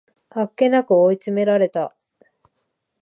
[0.31, 1.95] あっけなく追い詰められた